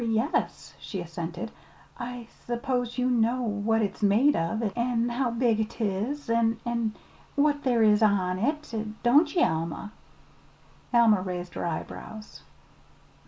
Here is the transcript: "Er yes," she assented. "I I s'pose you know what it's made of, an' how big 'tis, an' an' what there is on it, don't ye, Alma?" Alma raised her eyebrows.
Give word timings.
"Er 0.01 0.05
yes," 0.05 0.73
she 0.79 0.99
assented. 0.99 1.51
"I 1.95 2.05
I 2.05 2.27
s'pose 2.55 2.97
you 2.97 3.07
know 3.07 3.43
what 3.43 3.83
it's 3.83 4.01
made 4.01 4.35
of, 4.35 4.63
an' 4.75 5.09
how 5.09 5.29
big 5.29 5.69
'tis, 5.69 6.27
an' 6.27 6.59
an' 6.65 6.95
what 7.35 7.61
there 7.61 7.83
is 7.83 8.01
on 8.01 8.39
it, 8.39 8.73
don't 9.03 9.35
ye, 9.35 9.43
Alma?" 9.43 9.91
Alma 10.91 11.21
raised 11.21 11.53
her 11.53 11.67
eyebrows. 11.67 12.41